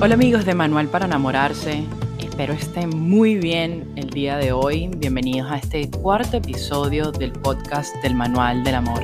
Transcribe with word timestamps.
Hola 0.00 0.14
amigos 0.14 0.44
de 0.44 0.54
Manual 0.54 0.86
para 0.86 1.06
enamorarse, 1.06 1.82
espero 2.20 2.52
estén 2.52 2.90
muy 2.90 3.34
bien 3.34 3.92
el 3.96 4.10
día 4.10 4.36
de 4.36 4.52
hoy. 4.52 4.88
Bienvenidos 4.96 5.50
a 5.50 5.56
este 5.56 5.90
cuarto 5.90 6.36
episodio 6.36 7.10
del 7.10 7.32
podcast 7.32 7.92
del 7.96 8.14
Manual 8.14 8.62
del 8.62 8.76
Amor. 8.76 9.02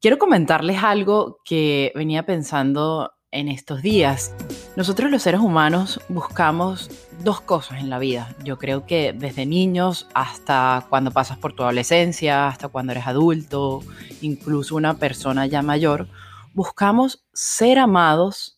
Quiero 0.00 0.16
comentarles 0.18 0.80
algo 0.84 1.40
que 1.44 1.90
venía 1.96 2.24
pensando 2.24 3.10
en 3.32 3.48
estos 3.48 3.82
días. 3.82 4.32
Nosotros 4.76 5.10
los 5.10 5.22
seres 5.22 5.40
humanos 5.40 6.00
buscamos 6.08 6.88
dos 7.24 7.40
cosas 7.40 7.80
en 7.80 7.90
la 7.90 7.98
vida. 7.98 8.32
Yo 8.44 8.58
creo 8.58 8.86
que 8.86 9.12
desde 9.12 9.44
niños 9.44 10.06
hasta 10.14 10.86
cuando 10.88 11.10
pasas 11.10 11.36
por 11.36 11.52
tu 11.52 11.64
adolescencia, 11.64 12.46
hasta 12.46 12.68
cuando 12.68 12.92
eres 12.92 13.08
adulto, 13.08 13.82
incluso 14.20 14.76
una 14.76 14.94
persona 14.98 15.46
ya 15.46 15.62
mayor, 15.62 16.06
buscamos 16.54 17.26
ser 17.32 17.80
amados 17.80 18.56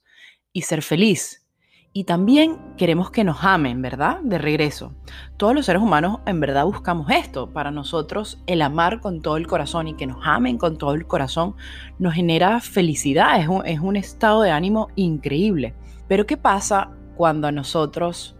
y 0.52 0.62
ser 0.62 0.82
feliz. 0.82 1.44
Y 1.92 2.04
también 2.04 2.58
queremos 2.76 3.10
que 3.10 3.24
nos 3.24 3.42
amen, 3.42 3.80
¿verdad? 3.82 4.20
De 4.20 4.38
regreso. 4.38 4.92
Todos 5.36 5.54
los 5.54 5.66
seres 5.66 5.82
humanos 5.82 6.20
en 6.26 6.38
verdad 6.38 6.64
buscamos 6.64 7.10
esto. 7.10 7.50
Para 7.50 7.70
nosotros 7.70 8.40
el 8.46 8.62
amar 8.62 9.00
con 9.00 9.22
todo 9.22 9.36
el 9.36 9.46
corazón 9.46 9.88
y 9.88 9.94
que 9.94 10.06
nos 10.06 10.18
amen 10.22 10.58
con 10.58 10.76
todo 10.76 10.94
el 10.94 11.06
corazón 11.06 11.54
nos 11.98 12.14
genera 12.14 12.60
felicidad. 12.60 13.40
Es 13.40 13.48
un, 13.48 13.66
es 13.66 13.80
un 13.80 13.96
estado 13.96 14.42
de 14.42 14.50
ánimo 14.50 14.88
increíble. 14.96 15.74
Pero 16.08 16.26
¿qué 16.26 16.36
pasa 16.36 16.90
cuando 17.16 17.48
a 17.48 17.52
nosotros 17.52 18.36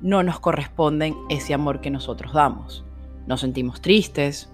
no 0.00 0.22
nos 0.22 0.38
corresponden 0.38 1.16
ese 1.30 1.54
amor 1.54 1.80
que 1.80 1.90
nosotros 1.90 2.32
damos? 2.34 2.84
Nos 3.26 3.40
sentimos 3.40 3.80
tristes, 3.80 4.52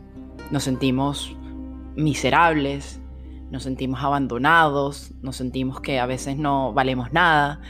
nos 0.51 0.63
sentimos 0.63 1.37
miserables, 1.97 3.01
nos 3.51 3.63
sentimos 3.65 4.03
abandonados, 4.03 5.13
nos 5.23 5.37
sentimos 5.37 5.81
que 5.81 5.99
a 5.99 6.07
veces 6.07 6.37
no 6.37 6.73
valemos 6.73 7.13
nada. 7.13 7.61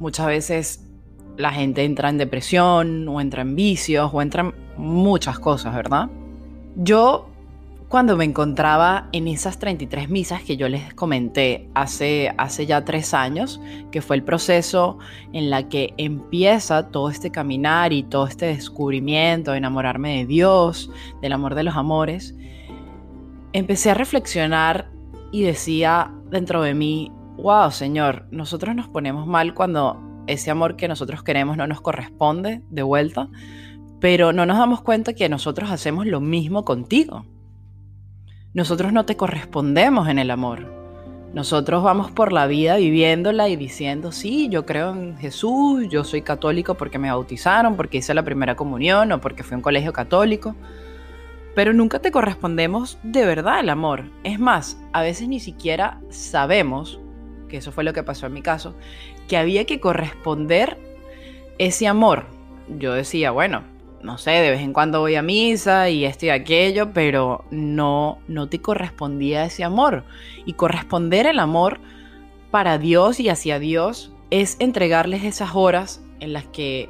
Muchas 0.00 0.26
veces 0.26 0.84
la 1.36 1.52
gente 1.52 1.84
entra 1.84 2.08
en 2.08 2.18
depresión 2.18 3.06
o 3.06 3.20
entra 3.20 3.42
en 3.42 3.54
vicios 3.54 4.10
o 4.12 4.20
entra 4.20 4.42
en 4.42 4.54
muchas 4.76 5.38
cosas, 5.38 5.74
¿verdad? 5.74 6.08
Yo 6.74 7.30
cuando 7.90 8.16
me 8.16 8.24
encontraba 8.24 9.08
en 9.10 9.26
esas 9.26 9.58
33 9.58 10.08
misas 10.08 10.42
que 10.42 10.56
yo 10.56 10.68
les 10.68 10.94
comenté 10.94 11.68
hace, 11.74 12.32
hace 12.38 12.64
ya 12.64 12.84
tres 12.84 13.14
años, 13.14 13.60
que 13.90 14.00
fue 14.00 14.14
el 14.14 14.22
proceso 14.22 14.98
en 15.32 15.50
la 15.50 15.68
que 15.68 15.92
empieza 15.96 16.88
todo 16.88 17.10
este 17.10 17.30
caminar 17.32 17.92
y 17.92 18.04
todo 18.04 18.28
este 18.28 18.46
descubrimiento, 18.46 19.50
de 19.50 19.58
enamorarme 19.58 20.18
de 20.18 20.26
Dios, 20.26 20.90
del 21.20 21.32
amor 21.32 21.56
de 21.56 21.64
los 21.64 21.74
amores, 21.74 22.36
empecé 23.52 23.90
a 23.90 23.94
reflexionar 23.94 24.88
y 25.32 25.42
decía 25.42 26.12
dentro 26.30 26.62
de 26.62 26.74
mí, 26.74 27.10
wow, 27.40 27.70
Señor, 27.70 28.26
nosotros 28.30 28.74
nos 28.74 28.88
ponemos 28.88 29.26
mal 29.26 29.54
cuando 29.54 29.98
ese 30.26 30.50
amor 30.50 30.76
que 30.76 30.88
nosotros 30.88 31.22
queremos 31.22 31.56
no 31.56 31.66
nos 31.66 31.80
corresponde 31.80 32.62
de 32.70 32.82
vuelta, 32.82 33.28
pero 34.00 34.32
no 34.32 34.46
nos 34.46 34.58
damos 34.58 34.80
cuenta 34.82 35.14
que 35.14 35.28
nosotros 35.28 35.70
hacemos 35.70 36.06
lo 36.06 36.20
mismo 36.20 36.64
contigo. 36.64 37.24
Nosotros 38.54 38.92
no 38.92 39.04
te 39.06 39.16
correspondemos 39.16 40.08
en 40.08 40.18
el 40.18 40.30
amor. 40.30 40.66
Nosotros 41.34 41.84
vamos 41.84 42.10
por 42.10 42.32
la 42.32 42.46
vida 42.46 42.76
viviéndola 42.76 43.48
y 43.48 43.56
diciendo, 43.56 44.10
sí, 44.10 44.48
yo 44.48 44.66
creo 44.66 44.92
en 44.92 45.16
Jesús, 45.16 45.86
yo 45.88 46.02
soy 46.02 46.22
católico 46.22 46.74
porque 46.74 46.98
me 46.98 47.10
bautizaron, 47.10 47.76
porque 47.76 47.98
hice 47.98 48.14
la 48.14 48.24
primera 48.24 48.56
comunión 48.56 49.12
o 49.12 49.20
porque 49.20 49.44
fui 49.44 49.54
a 49.54 49.58
un 49.58 49.62
colegio 49.62 49.92
católico 49.92 50.56
pero 51.54 51.72
nunca 51.72 51.98
te 51.98 52.10
correspondemos 52.10 52.98
de 53.02 53.24
verdad 53.24 53.60
el 53.60 53.70
amor. 53.70 54.04
Es 54.24 54.38
más, 54.38 54.78
a 54.92 55.02
veces 55.02 55.28
ni 55.28 55.40
siquiera 55.40 56.00
sabemos, 56.08 57.00
que 57.50 57.58
eso 57.58 57.72
fue 57.72 57.84
lo 57.84 57.92
que 57.92 58.02
pasó 58.02 58.26
en 58.26 58.32
mi 58.32 58.40
caso, 58.40 58.74
que 59.28 59.36
había 59.36 59.66
que 59.66 59.80
corresponder 59.80 60.78
ese 61.58 61.86
amor. 61.86 62.24
Yo 62.78 62.94
decía, 62.94 63.30
bueno, 63.32 63.64
no 64.02 64.16
sé, 64.16 64.30
de 64.30 64.50
vez 64.50 64.60
en 64.60 64.72
cuando 64.72 65.00
voy 65.00 65.16
a 65.16 65.22
misa 65.22 65.90
y 65.90 66.04
esto 66.06 66.26
y 66.26 66.30
aquello, 66.30 66.92
pero 66.92 67.44
no, 67.50 68.18
no 68.28 68.48
te 68.48 68.60
correspondía 68.60 69.44
ese 69.44 69.64
amor. 69.64 70.04
Y 70.46 70.54
corresponder 70.54 71.26
el 71.26 71.38
amor 71.38 71.80
para 72.50 72.78
Dios 72.78 73.20
y 73.20 73.28
hacia 73.28 73.58
Dios 73.58 74.12
es 74.30 74.56
entregarles 74.58 75.24
esas 75.24 75.54
horas 75.54 76.02
en 76.20 76.32
las 76.32 76.44
que 76.44 76.88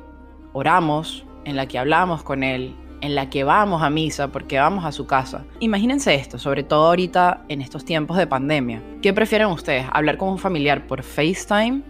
oramos, 0.52 1.24
en 1.44 1.56
las 1.56 1.66
que 1.66 1.78
hablamos 1.78 2.22
con 2.22 2.42
Él, 2.44 2.74
en 3.00 3.14
la 3.14 3.30
que 3.30 3.44
vamos 3.44 3.82
a 3.82 3.90
misa 3.90 4.28
porque 4.28 4.58
vamos 4.58 4.84
a 4.84 4.92
su 4.92 5.06
casa. 5.06 5.44
Imagínense 5.60 6.14
esto, 6.14 6.38
sobre 6.38 6.62
todo 6.62 6.86
ahorita 6.86 7.44
en 7.48 7.62
estos 7.62 7.84
tiempos 7.84 8.16
de 8.16 8.26
pandemia. 8.26 8.82
¿Qué 9.02 9.12
prefieren 9.12 9.48
ustedes? 9.48 9.86
¿Hablar 9.92 10.16
con 10.16 10.28
un 10.28 10.38
familiar 10.38 10.86
por 10.86 11.02
FaceTime 11.02 11.82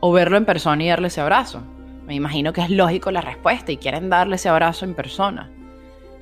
o 0.00 0.12
verlo 0.12 0.36
en 0.36 0.44
persona 0.44 0.82
y 0.82 0.88
darle 0.88 1.08
ese 1.08 1.20
abrazo? 1.20 1.62
Me 2.06 2.14
imagino 2.14 2.52
que 2.52 2.60
es 2.60 2.70
lógico 2.70 3.10
la 3.10 3.20
respuesta 3.20 3.70
y 3.72 3.76
quieren 3.76 4.10
darle 4.10 4.36
ese 4.36 4.48
abrazo 4.48 4.84
en 4.84 4.94
persona. 4.94 5.50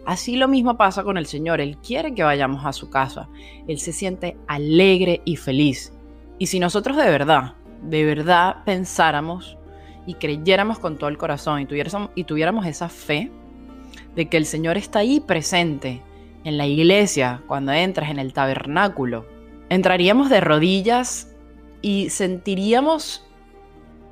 Así 0.04 0.36
lo 0.36 0.48
mismo 0.48 0.76
pasa 0.76 1.02
con 1.02 1.18
el 1.18 1.26
Señor. 1.26 1.60
Él 1.60 1.76
quiere 1.78 2.14
que 2.14 2.22
vayamos 2.22 2.64
a 2.64 2.72
su 2.72 2.88
casa. 2.88 3.28
Él 3.66 3.78
se 3.78 3.92
siente 3.92 4.36
alegre 4.46 5.20
y 5.24 5.36
feliz. 5.36 5.92
Y 6.38 6.46
si 6.46 6.60
nosotros 6.60 6.96
de 6.96 7.10
verdad, 7.10 7.54
de 7.82 8.04
verdad 8.04 8.64
pensáramos 8.64 9.58
y 10.06 10.14
creyéramos 10.14 10.78
con 10.78 10.96
todo 10.96 11.10
el 11.10 11.18
corazón 11.18 11.60
y 11.60 11.66
tuviéramos, 11.66 12.10
y 12.14 12.24
tuviéramos 12.24 12.64
esa 12.64 12.88
fe, 12.88 13.30
de 14.18 14.28
que 14.28 14.36
el 14.36 14.46
Señor 14.46 14.76
está 14.76 14.98
ahí 14.98 15.20
presente 15.20 16.02
en 16.42 16.58
la 16.58 16.66
iglesia, 16.66 17.40
cuando 17.46 17.70
entras 17.70 18.10
en 18.10 18.18
el 18.18 18.32
tabernáculo. 18.32 19.26
Entraríamos 19.68 20.28
de 20.28 20.40
rodillas 20.40 21.32
y 21.82 22.10
sentiríamos 22.10 23.24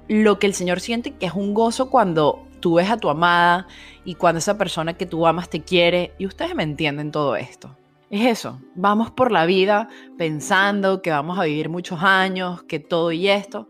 lo 0.07 0.39
que 0.39 0.47
el 0.47 0.55
Señor 0.55 0.79
siente, 0.79 1.11
que 1.11 1.27
es 1.27 1.33
un 1.33 1.55
gozo 1.55 1.91
cuando 1.91 2.47
tú 2.61 2.75
ves 2.75 2.89
a 2.89 2.99
tu 2.99 3.11
amada 3.11 3.67
y 4.05 4.15
cuando 4.15 4.39
esa 4.39 4.57
persona 4.57 4.95
que 4.95 5.07
tú 5.07 5.27
amas 5.27 5.51
te 5.51 5.63
quiere. 5.63 6.15
Y 6.19 6.27
ustedes 6.27 6.55
me 6.55 6.63
entienden 6.63 7.11
todo 7.11 7.35
esto. 7.35 7.77
Es 8.09 8.25
eso, 8.27 8.61
vamos 8.77 9.11
por 9.11 9.33
la 9.33 9.45
vida 9.45 9.89
pensando 10.17 11.03
que 11.03 11.11
vamos 11.11 11.37
a 11.41 11.45
vivir 11.47 11.69
muchos 11.69 12.01
años, 12.05 12.63
que 12.63 12.79
todo 12.79 13.11
y 13.11 13.27
esto, 13.27 13.69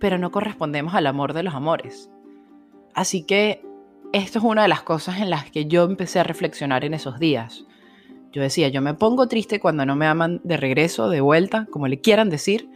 pero 0.00 0.18
no 0.18 0.32
correspondemos 0.32 0.94
al 0.94 1.06
amor 1.06 1.32
de 1.32 1.44
los 1.44 1.54
amores. 1.54 2.10
Así 2.92 3.22
que 3.22 3.62
esto 4.12 4.38
es 4.38 4.44
una 4.44 4.62
de 4.62 4.68
las 4.68 4.82
cosas 4.82 5.18
en 5.18 5.30
las 5.30 5.50
que 5.50 5.66
yo 5.66 5.84
empecé 5.84 6.20
a 6.20 6.24
reflexionar 6.24 6.84
en 6.84 6.94
esos 6.94 7.18
días. 7.18 7.64
Yo 8.32 8.42
decía, 8.42 8.68
yo 8.68 8.80
me 8.80 8.94
pongo 8.94 9.28
triste 9.28 9.60
cuando 9.60 9.84
no 9.84 9.96
me 9.96 10.06
aman 10.06 10.40
de 10.44 10.56
regreso, 10.56 11.08
de 11.08 11.20
vuelta, 11.20 11.66
como 11.70 11.88
le 11.88 12.00
quieran 12.00 12.30
decir, 12.30 12.70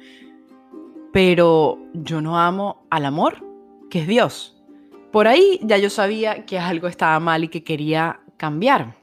pero 1.13 1.79
yo 1.95 2.21
no 2.21 2.39
amo 2.39 2.87
al 2.91 3.07
amor, 3.07 3.45
que 3.91 4.01
es 4.01 4.07
Dios. 4.07 4.57
Por 5.13 5.29
ahí 5.29 5.59
ya 5.63 5.79
yo 5.79 5.89
sabía 5.89 6.45
que 6.45 6.59
algo 6.59 6.89
estaba 6.89 7.19
mal 7.21 7.45
y 7.45 7.49
que 7.49 7.65
quería 7.65 8.21
cambiar. 8.37 8.97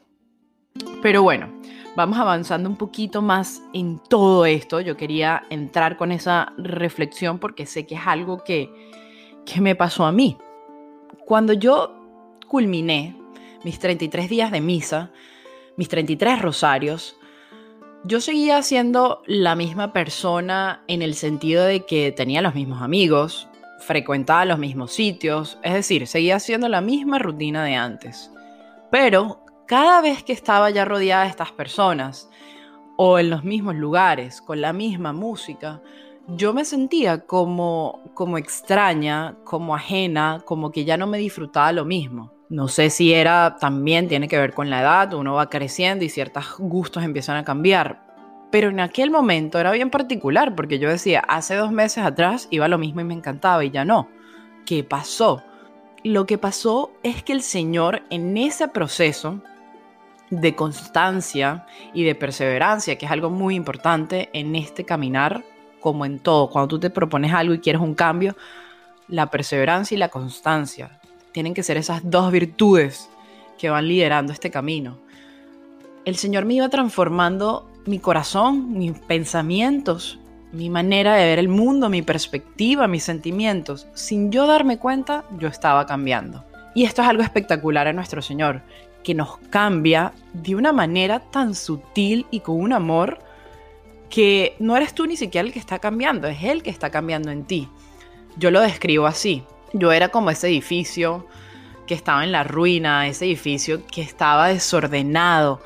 Pero 1.01 1.23
bueno, 1.23 1.49
vamos 1.95 2.17
avanzando 2.19 2.69
un 2.69 2.77
poquito 2.77 3.21
más 3.21 3.63
en 3.73 3.99
todo 4.09 4.45
esto. 4.45 4.79
Yo 4.79 4.95
quería 4.95 5.43
entrar 5.49 5.97
con 5.97 6.11
esa 6.11 6.53
reflexión 6.57 7.39
porque 7.39 7.65
sé 7.65 7.87
que 7.87 7.95
es 7.95 8.01
algo 8.05 8.43
que, 8.43 8.69
que 9.45 9.59
me 9.59 9.75
pasó 9.75 10.05
a 10.05 10.11
mí. 10.11 10.37
Cuando 11.25 11.53
yo 11.53 12.02
culminé 12.53 13.15
mis 13.63 13.79
33 13.79 14.29
días 14.29 14.51
de 14.51 14.61
misa, 14.61 15.09
mis 15.75 15.89
33 15.89 16.39
rosarios, 16.39 17.17
yo 18.03 18.21
seguía 18.21 18.61
siendo 18.61 19.23
la 19.25 19.55
misma 19.55 19.91
persona 19.91 20.83
en 20.87 21.01
el 21.01 21.15
sentido 21.15 21.65
de 21.65 21.83
que 21.87 22.11
tenía 22.11 22.43
los 22.43 22.53
mismos 22.53 22.83
amigos, 22.83 23.47
frecuentaba 23.79 24.45
los 24.45 24.59
mismos 24.59 24.91
sitios, 24.91 25.57
es 25.63 25.73
decir, 25.73 26.05
seguía 26.05 26.35
haciendo 26.35 26.69
la 26.69 26.81
misma 26.81 27.17
rutina 27.17 27.63
de 27.65 27.73
antes. 27.73 28.29
Pero 28.91 29.43
cada 29.65 29.99
vez 30.01 30.21
que 30.21 30.33
estaba 30.33 30.69
ya 30.69 30.85
rodeada 30.85 31.23
de 31.23 31.29
estas 31.29 31.51
personas, 31.51 32.29
o 32.97 33.17
en 33.17 33.31
los 33.31 33.43
mismos 33.43 33.73
lugares, 33.73 34.43
con 34.43 34.61
la 34.61 34.73
misma 34.73 35.11
música, 35.11 35.81
yo 36.27 36.53
me 36.53 36.65
sentía 36.65 37.25
como, 37.25 38.03
como 38.13 38.37
extraña, 38.37 39.37
como 39.43 39.73
ajena, 39.73 40.43
como 40.45 40.71
que 40.71 40.85
ya 40.85 40.97
no 40.97 41.07
me 41.07 41.17
disfrutaba 41.17 41.71
lo 41.71 41.83
mismo. 41.83 42.31
No 42.53 42.67
sé 42.67 42.91
si 42.91 43.15
era 43.15 43.57
también, 43.59 44.07
tiene 44.07 44.27
que 44.27 44.37
ver 44.37 44.53
con 44.53 44.69
la 44.69 44.81
edad, 44.81 45.15
uno 45.15 45.33
va 45.33 45.49
creciendo 45.49 46.05
y 46.05 46.09
ciertos 46.09 46.53
gustos 46.59 47.03
empiezan 47.03 47.35
a 47.35 47.43
cambiar. 47.43 48.03
Pero 48.51 48.69
en 48.69 48.79
aquel 48.79 49.09
momento 49.09 49.57
era 49.57 49.71
bien 49.71 49.89
particular 49.89 50.53
porque 50.53 50.77
yo 50.77 50.87
decía, 50.87 51.21
hace 51.21 51.55
dos 51.55 51.71
meses 51.71 52.03
atrás 52.05 52.47
iba 52.51 52.67
lo 52.67 52.77
mismo 52.77 53.01
y 53.01 53.05
me 53.05 53.15
encantaba 53.15 53.65
y 53.65 53.71
ya 53.71 53.85
no. 53.85 54.07
¿Qué 54.67 54.83
pasó? 54.83 55.41
Lo 56.03 56.27
que 56.27 56.37
pasó 56.37 56.91
es 57.01 57.23
que 57.23 57.33
el 57.33 57.41
Señor 57.41 58.03
en 58.11 58.37
ese 58.37 58.67
proceso 58.67 59.41
de 60.29 60.53
constancia 60.53 61.65
y 61.91 62.03
de 62.03 62.13
perseverancia, 62.13 62.99
que 62.99 63.07
es 63.07 63.11
algo 63.11 63.31
muy 63.31 63.55
importante 63.55 64.29
en 64.31 64.55
este 64.55 64.85
caminar, 64.85 65.43
como 65.79 66.05
en 66.05 66.19
todo, 66.19 66.51
cuando 66.51 66.67
tú 66.67 66.79
te 66.79 66.91
propones 66.91 67.33
algo 67.33 67.55
y 67.55 67.59
quieres 67.61 67.81
un 67.81 67.95
cambio, 67.95 68.37
la 69.07 69.31
perseverancia 69.31 69.95
y 69.95 69.97
la 69.97 70.09
constancia 70.09 70.99
tienen 71.33 71.53
que 71.53 71.63
ser 71.63 71.77
esas 71.77 72.09
dos 72.09 72.31
virtudes 72.31 73.09
que 73.57 73.69
van 73.69 73.87
liderando 73.87 74.31
este 74.31 74.51
camino. 74.51 74.97
El 76.05 76.15
Señor 76.15 76.45
me 76.45 76.55
iba 76.55 76.69
transformando 76.69 77.69
mi 77.85 77.99
corazón, 77.99 78.77
mis 78.77 78.93
pensamientos, 78.99 80.19
mi 80.51 80.69
manera 80.69 81.15
de 81.15 81.25
ver 81.25 81.39
el 81.39 81.49
mundo, 81.49 81.89
mi 81.89 82.01
perspectiva, 82.01 82.87
mis 82.87 83.03
sentimientos. 83.03 83.87
Sin 83.93 84.31
yo 84.31 84.47
darme 84.47 84.77
cuenta, 84.77 85.25
yo 85.37 85.47
estaba 85.47 85.85
cambiando. 85.85 86.45
Y 86.75 86.85
esto 86.85 87.01
es 87.01 87.07
algo 87.07 87.23
espectacular 87.23 87.87
en 87.87 87.95
nuestro 87.95 88.21
Señor, 88.21 88.61
que 89.03 89.13
nos 89.13 89.37
cambia 89.49 90.13
de 90.33 90.55
una 90.55 90.71
manera 90.71 91.19
tan 91.19 91.55
sutil 91.55 92.25
y 92.31 92.39
con 92.39 92.59
un 92.59 92.73
amor 92.73 93.19
que 94.09 94.55
no 94.59 94.77
eres 94.77 94.93
tú 94.93 95.07
ni 95.07 95.17
siquiera 95.17 95.47
el 95.47 95.53
que 95.53 95.59
está 95.59 95.79
cambiando, 95.79 96.27
es 96.27 96.43
Él 96.43 96.61
que 96.61 96.69
está 96.69 96.89
cambiando 96.91 97.31
en 97.31 97.45
ti. 97.45 97.67
Yo 98.37 98.51
lo 98.51 98.61
describo 98.61 99.07
así. 99.07 99.43
Yo 99.73 99.91
era 99.91 100.09
como 100.09 100.29
ese 100.29 100.47
edificio 100.47 101.27
que 101.87 101.95
estaba 101.95 102.23
en 102.23 102.31
la 102.31 102.43
ruina, 102.43 103.07
ese 103.07 103.25
edificio 103.25 103.85
que 103.87 104.01
estaba 104.01 104.47
desordenado, 104.47 105.61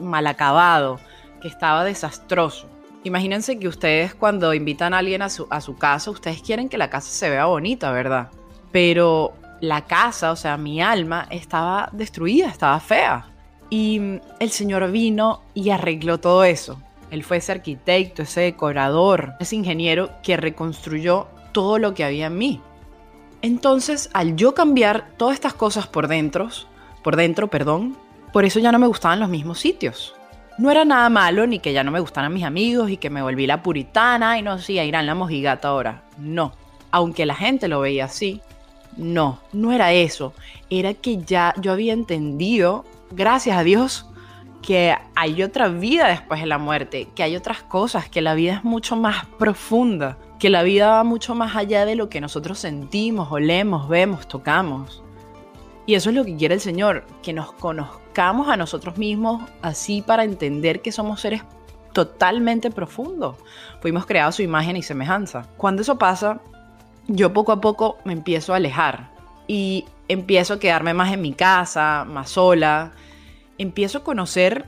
mal 0.00 0.26
acabado, 0.26 1.00
que 1.40 1.48
estaba 1.48 1.84
desastroso. 1.84 2.68
Imagínense 3.02 3.58
que 3.58 3.68
ustedes 3.68 4.14
cuando 4.14 4.52
invitan 4.52 4.92
a 4.92 4.98
alguien 4.98 5.22
a 5.22 5.30
su, 5.30 5.46
a 5.50 5.60
su 5.60 5.76
casa, 5.76 6.10
ustedes 6.10 6.42
quieren 6.42 6.68
que 6.68 6.78
la 6.78 6.90
casa 6.90 7.08
se 7.10 7.30
vea 7.30 7.46
bonita, 7.46 7.90
¿verdad? 7.92 8.30
Pero 8.72 9.32
la 9.60 9.86
casa, 9.86 10.32
o 10.32 10.36
sea, 10.36 10.56
mi 10.56 10.82
alma 10.82 11.26
estaba 11.30 11.88
destruida, 11.92 12.48
estaba 12.48 12.78
fea. 12.80 13.26
Y 13.70 14.20
el 14.38 14.50
Señor 14.50 14.90
vino 14.90 15.42
y 15.54 15.70
arregló 15.70 16.18
todo 16.18 16.44
eso. 16.44 16.80
Él 17.10 17.24
fue 17.24 17.38
ese 17.38 17.52
arquitecto, 17.52 18.22
ese 18.22 18.42
decorador, 18.42 19.34
ese 19.40 19.56
ingeniero 19.56 20.10
que 20.22 20.36
reconstruyó 20.36 21.28
todo 21.52 21.78
lo 21.78 21.94
que 21.94 22.04
había 22.04 22.26
en 22.26 22.38
mí. 22.38 22.60
Entonces, 23.46 24.10
al 24.12 24.34
yo 24.34 24.54
cambiar 24.54 25.12
todas 25.16 25.34
estas 25.34 25.54
cosas 25.54 25.86
por 25.86 26.08
dentro, 26.08 26.48
por 27.04 27.14
dentro, 27.14 27.46
perdón, 27.46 27.96
por 28.32 28.44
eso 28.44 28.58
ya 28.58 28.72
no 28.72 28.80
me 28.80 28.88
gustaban 28.88 29.20
los 29.20 29.28
mismos 29.28 29.60
sitios. 29.60 30.16
No 30.58 30.68
era 30.68 30.84
nada 30.84 31.08
malo 31.10 31.46
ni 31.46 31.60
que 31.60 31.72
ya 31.72 31.84
no 31.84 31.92
me 31.92 32.00
gustaran 32.00 32.34
mis 32.34 32.42
amigos 32.42 32.90
y 32.90 32.96
que 32.96 33.08
me 33.08 33.22
volví 33.22 33.46
la 33.46 33.62
puritana 33.62 34.36
y 34.36 34.42
no 34.42 34.58
sé, 34.58 34.80
a 34.80 34.84
irán 34.84 35.06
la 35.06 35.14
mojigata 35.14 35.68
ahora. 35.68 36.02
No. 36.18 36.54
Aunque 36.90 37.24
la 37.24 37.36
gente 37.36 37.68
lo 37.68 37.78
veía 37.78 38.06
así, 38.06 38.40
no, 38.96 39.38
no 39.52 39.70
era 39.70 39.92
eso. 39.92 40.32
Era 40.68 40.94
que 40.94 41.18
ya 41.18 41.54
yo 41.56 41.70
había 41.70 41.92
entendido, 41.92 42.84
gracias 43.12 43.56
a 43.56 43.62
Dios, 43.62 44.10
que 44.60 44.92
hay 45.14 45.44
otra 45.44 45.68
vida 45.68 46.08
después 46.08 46.40
de 46.40 46.46
la 46.46 46.58
muerte, 46.58 47.06
que 47.14 47.22
hay 47.22 47.36
otras 47.36 47.62
cosas, 47.62 48.08
que 48.08 48.22
la 48.22 48.34
vida 48.34 48.54
es 48.54 48.64
mucho 48.64 48.96
más 48.96 49.24
profunda, 49.38 50.18
que 50.38 50.50
la 50.50 50.62
vida 50.62 50.88
va 50.88 51.04
mucho 51.04 51.34
más 51.34 51.56
allá 51.56 51.86
de 51.86 51.96
lo 51.96 52.08
que 52.08 52.20
nosotros 52.20 52.58
sentimos, 52.58 53.30
olemos, 53.30 53.88
vemos, 53.88 54.28
tocamos. 54.28 55.02
Y 55.86 55.94
eso 55.94 56.10
es 56.10 56.16
lo 56.16 56.24
que 56.24 56.36
quiere 56.36 56.54
el 56.54 56.60
Señor, 56.60 57.04
que 57.22 57.32
nos 57.32 57.52
conozcamos 57.52 58.48
a 58.48 58.56
nosotros 58.56 58.98
mismos 58.98 59.48
así 59.62 60.02
para 60.02 60.24
entender 60.24 60.82
que 60.82 60.92
somos 60.92 61.20
seres 61.20 61.42
totalmente 61.92 62.70
profundos. 62.70 63.36
Fuimos 63.80 64.04
creados 64.04 64.34
a 64.34 64.36
su 64.36 64.42
imagen 64.42 64.76
y 64.76 64.82
semejanza. 64.82 65.46
Cuando 65.56 65.82
eso 65.82 65.96
pasa, 65.96 66.40
yo 67.06 67.32
poco 67.32 67.52
a 67.52 67.60
poco 67.60 67.98
me 68.04 68.12
empiezo 68.12 68.52
a 68.52 68.56
alejar 68.56 69.10
y 69.46 69.84
empiezo 70.08 70.54
a 70.54 70.58
quedarme 70.58 70.92
más 70.92 71.12
en 71.12 71.22
mi 71.22 71.32
casa, 71.32 72.04
más 72.06 72.30
sola. 72.30 72.92
Empiezo 73.58 73.98
a 73.98 74.04
conocer 74.04 74.66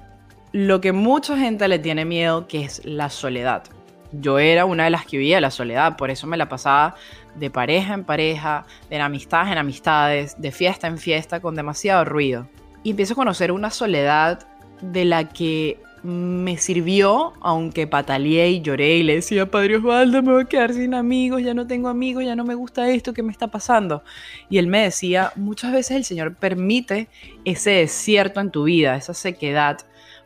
lo 0.53 0.81
que 0.81 0.93
mucha 0.93 1.37
gente 1.37 1.69
le 1.69 1.79
tiene 1.79 2.05
miedo, 2.05 2.47
que 2.47 2.63
es 2.63 2.83
la 2.85 3.11
soledad. 3.11 3.65
Yo 4.13 4.39
era 4.39 4.65
una 4.65 4.85
de 4.85 4.91
las 4.91 5.05
que 5.05 5.19
vivía 5.19 5.41
la 5.41 5.51
soledad, 5.51 5.97
por 5.97 6.11
eso 6.11 6.27
me 6.27 6.37
la 6.37 6.49
pasaba 6.49 6.95
de 7.35 7.51
pareja 7.51 7.95
en 7.95 8.05
pareja, 8.05 8.67
de 8.89 9.01
amistades 9.01 9.53
en 9.53 9.59
amistades, 9.59 10.41
de 10.41 10.51
fiesta 10.51 10.87
en 10.87 10.99
fiesta, 10.99 11.41
con 11.41 11.55
demasiado 11.55 12.05
ruido. 12.05 12.49
Y 12.83 12.91
empiezo 12.91 13.13
a 13.13 13.17
conocer 13.17 13.53
una 13.53 13.71
soledad 13.71 14.47
de 14.81 15.05
la 15.05 15.29
que 15.29 15.81
me 16.03 16.57
sirvió, 16.59 17.33
aunque 17.41 17.87
pataleé 17.87 18.51
y 18.51 18.61
lloré 18.61 18.97
y 18.97 19.03
le 19.03 19.17
decía, 19.17 19.51
Padre 19.51 19.77
Osvaldo, 19.77 20.23
me 20.23 20.33
voy 20.33 20.43
a 20.43 20.47
quedar 20.47 20.73
sin 20.73 20.95
amigos, 20.95 21.43
ya 21.43 21.55
no 21.55 21.67
tengo 21.67 21.89
amigos, 21.89 22.25
ya 22.25 22.37
no 22.37 22.45
me 22.45 22.55
gusta 22.55 22.89
esto, 22.89 23.13
¿qué 23.13 23.23
me 23.23 23.33
está 23.33 23.49
pasando? 23.49 24.03
Y 24.49 24.59
él 24.59 24.69
me 24.69 24.83
decía, 24.83 25.33
muchas 25.37 25.73
veces 25.73 25.97
el 25.97 26.05
Señor 26.05 26.37
permite 26.37 27.09
ese 27.45 27.71
desierto 27.71 28.41
en 28.41 28.51
tu 28.51 28.65
vida, 28.65 28.97
esa 28.97 29.15
sequedad, 29.15 29.79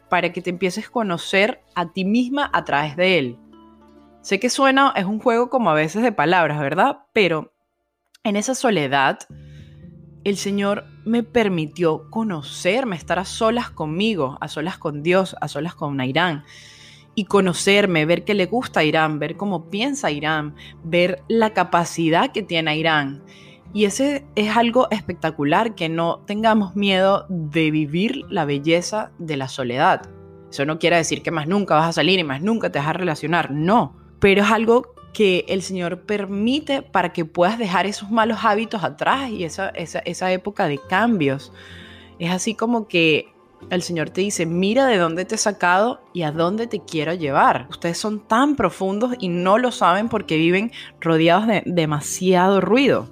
para 0.09 0.31
que 0.33 0.43
te 0.43 0.51
empieces 0.51 0.87
a 0.87 0.91
conocer 0.91 1.63
a 1.75 1.91
ti 1.91 2.05
misma 2.05 2.51
a 2.53 2.65
través 2.65 2.97
de 2.97 3.19
Él. 3.19 3.39
Sé 4.23 4.39
que 4.39 4.51
suena, 4.51 4.93
es 4.95 5.05
un 5.05 5.19
juego 5.19 5.51
como 5.51 5.71
a 5.71 5.75
veces 5.75 6.03
de 6.03 6.13
palabras, 6.13 6.61
¿verdad? 6.61 7.01
Pero 7.13 7.53
en 8.23 8.37
esa 8.37 8.55
soledad 8.55 9.19
el 10.23 10.37
Señor 10.37 10.85
me 11.05 11.25
permitió 11.25 12.09
conocerme, 12.09 12.95
estar 12.95 13.19
a 13.19 13.25
solas 13.25 13.71
conmigo, 13.71 14.39
a 14.41 14.47
solas 14.47 14.79
con 14.79 15.03
Dios, 15.03 15.35
a 15.41 15.49
solas 15.49 15.75
con 15.75 16.01
Irán. 16.01 16.45
Y 17.17 17.25
conocerme, 17.25 18.07
ver 18.07 18.25
qué 18.25 18.35
le 18.35 18.47
gusta 18.47 18.81
a 18.81 18.85
Irán, 18.85 19.19
ver 19.19 19.37
cómo 19.37 19.69
piensa 19.69 20.13
Irán, 20.13 20.55
ver 20.85 21.25
la 21.27 21.53
capacidad 21.53 22.31
que 22.31 22.45
tiene 22.45 22.79
Irán. 22.79 23.25
Y 23.75 23.87
ese 23.87 24.25
es 24.37 24.57
algo 24.57 24.87
espectacular, 24.93 25.75
que 25.75 25.89
no 25.89 26.21
tengamos 26.27 26.77
miedo 26.77 27.27
de 27.29 27.73
vivir 27.73 28.25
la 28.29 28.45
belleza 28.45 29.11
de 29.19 29.37
la 29.37 29.49
soledad. 29.49 30.03
Eso 30.49 30.65
no 30.65 30.79
quiere 30.79 30.97
decir 30.97 31.23
que 31.23 31.33
más 31.33 31.49
nunca 31.49 31.75
vas 31.75 31.89
a 31.89 31.93
salir 31.93 32.21
y 32.21 32.25
más 32.25 32.41
nunca 32.41 32.71
te 32.71 32.79
vas 32.79 32.89
a 32.89 32.93
relacionar, 32.93 33.51
no. 33.51 34.02
Pero 34.23 34.43
es 34.43 34.51
algo 34.53 34.95
que 35.13 35.45
el 35.49 35.63
Señor 35.63 36.03
permite 36.03 36.81
para 36.81 37.13
que 37.13 37.25
puedas 37.25 37.59
dejar 37.59 37.87
esos 37.87 38.13
malos 38.13 38.39
hábitos 38.45 38.85
atrás 38.85 39.29
y 39.31 39.43
esa, 39.43 39.71
esa, 39.71 40.33
época 40.33 40.69
de 40.69 40.79
cambios. 40.79 41.53
Es 42.21 42.31
así 42.31 42.55
como 42.55 42.87
que 42.87 43.35
el 43.69 43.83
Señor 43.83 44.11
te 44.11 44.21
dice, 44.21 44.47
mira 44.47 44.87
de 44.87 44.97
dónde 44.97 45.25
te 45.25 45.35
he 45.35 45.39
sacado 45.39 46.03
y 46.15 46.23
a 46.23 46.31
dónde 46.31 46.69
te 46.69 46.85
quiero 46.85 47.15
llevar. 47.15 47.67
Ustedes 47.69 47.99
son 47.99 48.21
tan 48.29 48.55
profundos 48.55 49.15
y 49.19 49.29
no 49.29 49.59
lo 49.59 49.73
saben 49.73 50.09
porque 50.09 50.37
viven 50.37 50.71
rodeados 51.01 51.49
de 51.49 51.65
demasiado 51.67 52.61
ruido. 52.61 53.11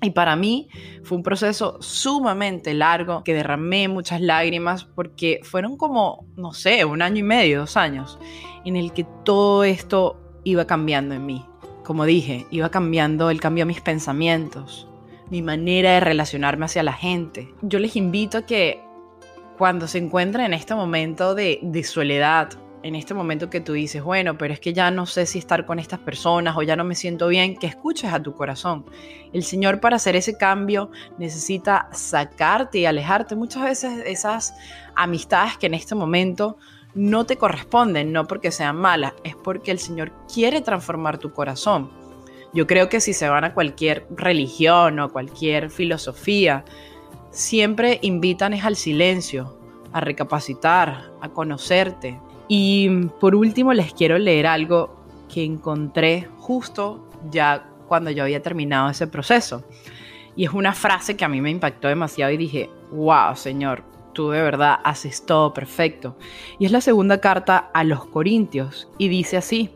Y 0.00 0.10
para 0.10 0.36
mí 0.36 0.68
fue 1.02 1.16
un 1.16 1.24
proceso 1.24 1.78
sumamente 1.80 2.74
largo, 2.74 3.24
que 3.24 3.34
derramé 3.34 3.88
muchas 3.88 4.20
lágrimas 4.20 4.84
porque 4.84 5.40
fueron 5.42 5.76
como, 5.76 6.28
no 6.36 6.52
sé, 6.52 6.84
un 6.84 7.02
año 7.02 7.18
y 7.18 7.24
medio, 7.24 7.58
dos 7.58 7.76
años, 7.76 8.20
en 8.64 8.76
el 8.76 8.92
que 8.92 9.04
todo 9.24 9.64
esto 9.64 10.27
iba 10.50 10.66
cambiando 10.66 11.14
en 11.14 11.26
mí. 11.26 11.44
Como 11.84 12.04
dije, 12.04 12.46
iba 12.50 12.70
cambiando 12.70 13.30
el 13.30 13.40
cambio 13.40 13.62
de 13.62 13.68
mis 13.68 13.80
pensamientos, 13.80 14.88
mi 15.30 15.42
manera 15.42 15.92
de 15.92 16.00
relacionarme 16.00 16.66
hacia 16.66 16.82
la 16.82 16.92
gente. 16.92 17.48
Yo 17.62 17.78
les 17.78 17.96
invito 17.96 18.38
a 18.38 18.42
que 18.42 18.80
cuando 19.56 19.88
se 19.88 19.98
encuentren 19.98 20.46
en 20.46 20.54
este 20.54 20.74
momento 20.74 21.34
de, 21.34 21.58
de 21.62 21.84
soledad, 21.84 22.50
en 22.82 22.94
este 22.94 23.12
momento 23.12 23.50
que 23.50 23.60
tú 23.60 23.72
dices, 23.72 24.02
bueno, 24.02 24.38
pero 24.38 24.54
es 24.54 24.60
que 24.60 24.72
ya 24.72 24.90
no 24.90 25.06
sé 25.06 25.26
si 25.26 25.38
estar 25.38 25.66
con 25.66 25.78
estas 25.78 25.98
personas 25.98 26.56
o 26.56 26.62
ya 26.62 26.76
no 26.76 26.84
me 26.84 26.94
siento 26.94 27.28
bien, 27.28 27.56
que 27.56 27.66
escuches 27.66 28.12
a 28.12 28.22
tu 28.22 28.34
corazón. 28.34 28.84
El 29.32 29.42
Señor 29.42 29.80
para 29.80 29.96
hacer 29.96 30.16
ese 30.16 30.38
cambio 30.38 30.90
necesita 31.18 31.88
sacarte 31.92 32.78
y 32.78 32.86
alejarte 32.86 33.34
muchas 33.34 33.64
veces 33.64 33.96
de 33.96 34.10
esas 34.10 34.54
amistades 34.94 35.56
que 35.58 35.66
en 35.66 35.74
este 35.74 35.94
momento 35.94 36.56
no 36.94 37.26
te 37.26 37.36
corresponden, 37.36 38.12
no 38.12 38.26
porque 38.26 38.50
sean 38.50 38.76
malas, 38.76 39.14
es 39.24 39.36
porque 39.36 39.70
el 39.70 39.78
Señor 39.78 40.12
quiere 40.32 40.60
transformar 40.60 41.18
tu 41.18 41.32
corazón. 41.32 41.90
Yo 42.52 42.66
creo 42.66 42.88
que 42.88 43.00
si 43.00 43.12
se 43.12 43.28
van 43.28 43.44
a 43.44 43.54
cualquier 43.54 44.06
religión 44.10 44.98
o 45.00 45.12
cualquier 45.12 45.70
filosofía, 45.70 46.64
siempre 47.30 47.98
invitan 48.02 48.54
es 48.54 48.64
al 48.64 48.76
silencio, 48.76 49.58
a 49.92 50.00
recapacitar, 50.00 51.12
a 51.20 51.28
conocerte. 51.28 52.18
Y 52.48 53.06
por 53.20 53.34
último 53.34 53.74
les 53.74 53.92
quiero 53.92 54.18
leer 54.18 54.46
algo 54.46 54.96
que 55.32 55.44
encontré 55.44 56.28
justo 56.38 57.06
ya 57.30 57.68
cuando 57.86 58.10
yo 58.10 58.22
había 58.22 58.42
terminado 58.42 58.88
ese 58.88 59.06
proceso. 59.06 59.64
Y 60.34 60.44
es 60.44 60.52
una 60.52 60.72
frase 60.72 61.16
que 61.16 61.24
a 61.24 61.28
mí 61.28 61.40
me 61.40 61.50
impactó 61.50 61.88
demasiado 61.88 62.32
y 62.32 62.36
dije, 62.36 62.70
wow, 62.92 63.34
Señor, 63.34 63.82
de 64.26 64.42
verdad 64.42 64.78
haces 64.84 65.24
todo 65.24 65.54
perfecto. 65.54 66.16
Y 66.58 66.66
es 66.66 66.72
la 66.72 66.80
segunda 66.80 67.20
carta 67.20 67.70
a 67.72 67.84
los 67.84 68.06
Corintios 68.06 68.88
y 68.98 69.08
dice 69.08 69.36
así, 69.36 69.70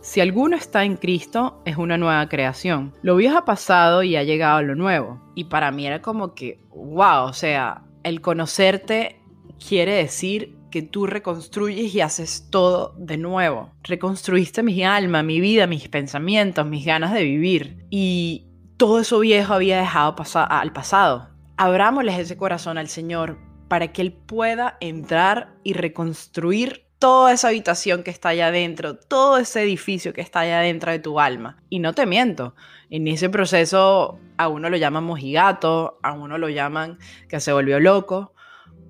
si 0.00 0.20
alguno 0.20 0.56
está 0.56 0.84
en 0.84 0.96
Cristo, 0.96 1.60
es 1.64 1.76
una 1.76 1.98
nueva 1.98 2.28
creación. 2.28 2.92
Lo 3.02 3.16
viejo 3.16 3.38
ha 3.38 3.44
pasado 3.44 4.04
y 4.04 4.14
ha 4.14 4.22
llegado 4.22 4.62
lo 4.62 4.76
nuevo. 4.76 5.20
Y 5.34 5.44
para 5.44 5.72
mí 5.72 5.84
era 5.84 6.00
como 6.00 6.34
que, 6.34 6.60
wow, 6.70 7.24
o 7.24 7.32
sea, 7.32 7.82
el 8.04 8.20
conocerte 8.20 9.20
quiere 9.68 9.94
decir 9.94 10.56
que 10.70 10.82
tú 10.82 11.06
reconstruyes 11.06 11.92
y 11.92 12.00
haces 12.00 12.48
todo 12.50 12.94
de 12.98 13.16
nuevo. 13.16 13.72
Reconstruiste 13.82 14.62
mi 14.62 14.84
alma, 14.84 15.22
mi 15.22 15.40
vida, 15.40 15.66
mis 15.66 15.88
pensamientos, 15.88 16.66
mis 16.66 16.86
ganas 16.86 17.12
de 17.12 17.24
vivir. 17.24 17.84
Y 17.90 18.46
todo 18.76 19.00
eso 19.00 19.18
viejo 19.18 19.54
había 19.54 19.78
dejado 19.78 20.14
pasar 20.14 20.46
al 20.50 20.72
pasado. 20.72 21.30
Abrámosles 21.56 22.18
ese 22.18 22.36
corazón 22.36 22.78
al 22.78 22.88
Señor 22.88 23.38
para 23.68 23.92
que 23.92 24.02
Él 24.02 24.12
pueda 24.12 24.76
entrar 24.80 25.54
y 25.62 25.72
reconstruir 25.72 26.86
toda 26.98 27.32
esa 27.32 27.48
habitación 27.48 28.02
que 28.02 28.10
está 28.10 28.30
allá 28.30 28.48
adentro, 28.48 28.96
todo 28.96 29.38
ese 29.38 29.62
edificio 29.62 30.12
que 30.12 30.22
está 30.22 30.40
allá 30.40 30.60
adentro 30.60 30.92
de 30.92 30.98
tu 30.98 31.20
alma. 31.20 31.62
Y 31.68 31.78
no 31.78 31.92
te 31.92 32.06
miento, 32.06 32.54
en 32.90 33.06
ese 33.08 33.28
proceso 33.28 34.18
a 34.38 34.48
uno 34.48 34.70
lo 34.70 34.76
llaman 34.76 35.04
mojigato, 35.04 35.98
a 36.02 36.12
uno 36.12 36.38
lo 36.38 36.48
llaman 36.48 36.98
que 37.28 37.40
se 37.40 37.52
volvió 37.52 37.80
loco, 37.80 38.32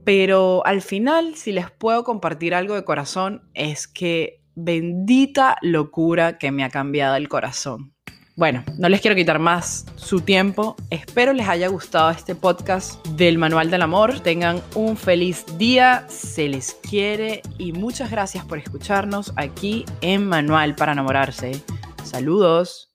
pero 0.04 0.64
al 0.64 0.83
final, 0.83 1.35
si 1.35 1.50
les 1.50 1.71
puedo 1.71 2.04
compartir 2.04 2.54
algo 2.54 2.75
de 2.75 2.85
corazón, 2.85 3.42
es 3.54 3.88
que 3.88 4.40
bendita 4.54 5.56
locura 5.62 6.38
que 6.38 6.52
me 6.52 6.62
ha 6.62 6.71
cambiado 6.71 7.16
el 7.16 7.28
corazón. 7.28 7.95
Bueno, 8.36 8.62
no 8.76 8.90
les 8.90 9.00
quiero 9.00 9.16
quitar 9.16 9.38
más 9.38 9.86
su 9.96 10.20
tiempo. 10.20 10.76
Espero 10.90 11.32
les 11.32 11.48
haya 11.48 11.68
gustado 11.68 12.10
este 12.10 12.34
podcast 12.34 13.04
del 13.08 13.38
Manual 13.38 13.70
del 13.70 13.80
Amor. 13.80 14.20
Tengan 14.20 14.60
un 14.74 14.98
feliz 14.98 15.46
día, 15.56 16.04
se 16.08 16.46
les 16.46 16.74
quiere 16.74 17.40
y 17.56 17.72
muchas 17.72 18.10
gracias 18.10 18.44
por 18.44 18.58
escucharnos 18.58 19.32
aquí 19.36 19.86
en 20.02 20.26
Manual 20.28 20.74
para 20.74 20.92
enamorarse. 20.92 21.62
Saludos. 22.04 22.85